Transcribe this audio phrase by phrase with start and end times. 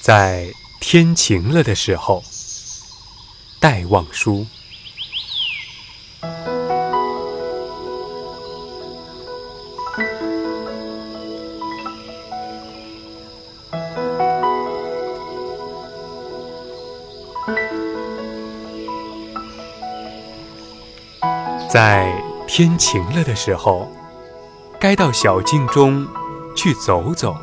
[0.00, 0.50] 在
[0.80, 2.22] 天晴了的时候，
[3.60, 4.46] 戴望舒。
[21.68, 22.10] 在
[22.48, 23.86] 天晴了的时候，
[24.80, 26.08] 该到小径中
[26.56, 27.36] 去走走。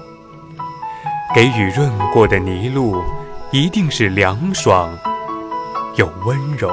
[1.35, 3.03] 给雨润过的泥路，
[3.51, 4.97] 一定是凉爽
[5.95, 6.71] 又温柔。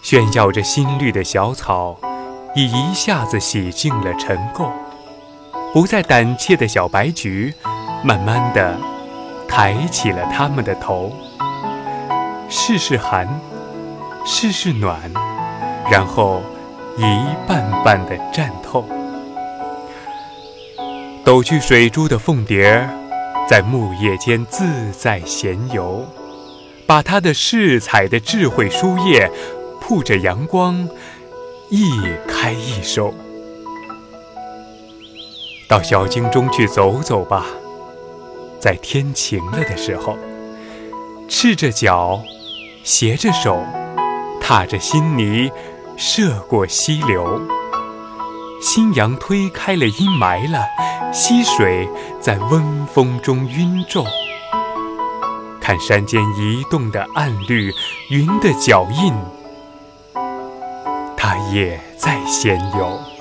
[0.00, 1.96] 炫耀着新绿的小草，
[2.54, 4.70] 已一下子洗净了尘垢。
[5.72, 7.52] 不再胆怯的小白菊，
[8.02, 8.78] 慢慢的
[9.48, 11.12] 抬起了它们的头，
[12.48, 13.28] 试试寒，
[14.24, 14.98] 试试暖。
[15.90, 16.42] 然后，
[16.96, 17.02] 一
[17.46, 18.84] 瓣瓣的绽透。
[21.24, 22.88] 抖去水珠的凤蝶，
[23.48, 26.04] 在木叶间自在闲游，
[26.84, 29.30] 把它的饰彩的智慧书页，
[29.80, 30.88] 铺着阳光，
[31.70, 31.92] 一
[32.26, 33.14] 开一收。
[35.68, 37.46] 到小径中去走走吧，
[38.60, 40.18] 在天晴了的时候，
[41.28, 42.20] 赤着脚，
[42.82, 43.62] 携着手，
[44.40, 45.50] 踏着新泥。
[45.94, 47.40] 涉过溪流，
[48.62, 50.64] 新阳推开了阴霾了，
[51.12, 51.88] 溪水
[52.20, 54.04] 在温风中晕皱。
[55.60, 57.72] 看山间移动的暗绿
[58.08, 59.12] 云的脚印，
[61.16, 63.11] 它也在闲游。